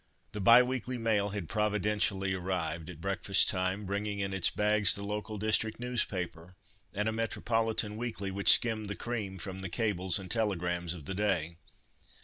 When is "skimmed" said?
8.51-8.89